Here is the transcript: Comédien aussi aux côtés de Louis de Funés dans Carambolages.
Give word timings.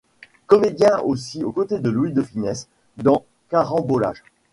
Comédien 0.47 0.97
aussi 1.01 1.43
aux 1.43 1.51
côtés 1.51 1.77
de 1.77 1.91
Louis 1.91 2.11
de 2.11 2.23
Funés 2.23 2.65
dans 2.97 3.23
Carambolages. 3.51 4.23